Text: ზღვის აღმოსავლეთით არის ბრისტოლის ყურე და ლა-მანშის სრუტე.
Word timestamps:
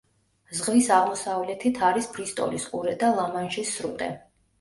ზღვის 0.59 0.87
აღმოსავლეთით 0.99 1.77
არის 1.89 2.07
ბრისტოლის 2.15 2.65
ყურე 2.71 2.95
და 3.05 3.11
ლა-მანშის 3.19 3.75
სრუტე. 3.77 4.09